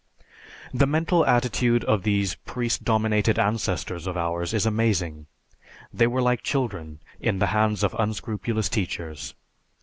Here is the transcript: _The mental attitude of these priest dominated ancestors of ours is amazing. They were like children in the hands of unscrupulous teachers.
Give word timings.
_The 0.73 0.87
mental 0.89 1.23
attitude 1.27 1.83
of 1.83 2.01
these 2.01 2.33
priest 2.33 2.83
dominated 2.83 3.37
ancestors 3.37 4.07
of 4.07 4.17
ours 4.17 4.51
is 4.51 4.65
amazing. 4.65 5.27
They 5.93 6.07
were 6.07 6.23
like 6.23 6.41
children 6.41 6.99
in 7.19 7.37
the 7.37 7.45
hands 7.53 7.83
of 7.83 7.95
unscrupulous 7.99 8.67
teachers. 8.67 9.35